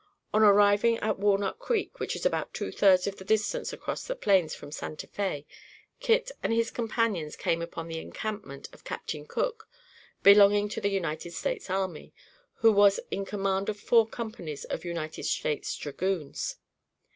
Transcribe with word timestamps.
On 0.33 0.41
arriving 0.41 0.97
at 0.97 1.19
Walnut 1.19 1.59
Creek, 1.59 1.99
which 1.99 2.15
is 2.15 2.25
about 2.25 2.55
two 2.55 2.71
thirds 2.71 3.05
of 3.05 3.17
the 3.17 3.23
distance 3.23 3.71
across 3.71 4.03
the 4.03 4.15
Plains 4.15 4.55
from 4.55 4.71
Santa 4.71 5.05
Fé, 5.05 5.45
Kit 5.99 6.31
and 6.41 6.51
his 6.51 6.71
companions 6.71 7.35
came 7.35 7.61
upon 7.61 7.87
the 7.87 7.99
encampment 7.99 8.67
of 8.73 8.83
Captain 8.83 9.27
Cook, 9.27 9.69
belonging 10.23 10.69
to 10.69 10.81
the 10.81 10.89
United 10.89 11.33
States 11.33 11.69
Army 11.69 12.15
who 12.55 12.71
was 12.71 12.99
in 13.11 13.25
command 13.25 13.69
of 13.69 13.79
four 13.79 14.07
companies 14.07 14.63
of 14.65 14.83
United 14.83 15.25
States 15.25 15.77
Dragoons. 15.77 16.55